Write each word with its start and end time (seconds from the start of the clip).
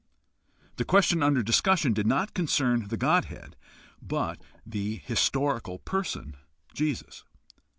The 0.77 0.83
question 0.83 1.21
under 1.21 1.43
discussion 1.43 1.93
did 1.93 2.07
not 2.07 2.33
concern 2.33 2.87
the 2.87 2.97
Godhead 2.97 3.55
but 4.01 4.41
the 4.65 4.95
historical 4.95 5.77
person 5.77 6.37
Jesus. 6.73 7.23